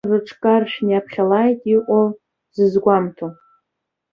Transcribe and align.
Рыҽкаршәны 0.09 0.89
иаԥхьалааит 0.91 1.59
иҟоу 1.75 2.07
зызгәамҭо. 2.55 3.27